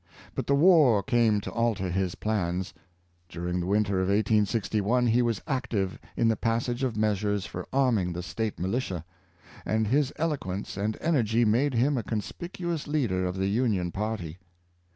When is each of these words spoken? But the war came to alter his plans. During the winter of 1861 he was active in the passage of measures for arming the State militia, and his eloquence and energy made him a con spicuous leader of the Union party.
But 0.33 0.47
the 0.47 0.55
war 0.55 1.03
came 1.03 1.41
to 1.41 1.51
alter 1.51 1.91
his 1.91 2.15
plans. 2.15 2.73
During 3.29 3.59
the 3.59 3.67
winter 3.67 3.97
of 4.01 4.07
1861 4.07 5.05
he 5.05 5.21
was 5.21 5.43
active 5.45 5.99
in 6.17 6.27
the 6.27 6.35
passage 6.35 6.83
of 6.83 6.97
measures 6.97 7.45
for 7.45 7.67
arming 7.71 8.13
the 8.13 8.23
State 8.23 8.57
militia, 8.57 9.05
and 9.63 9.85
his 9.85 10.11
eloquence 10.15 10.75
and 10.75 10.97
energy 11.01 11.45
made 11.45 11.75
him 11.75 11.99
a 11.99 12.03
con 12.03 12.21
spicuous 12.21 12.87
leader 12.87 13.27
of 13.27 13.37
the 13.37 13.45
Union 13.45 13.91
party. 13.91 14.39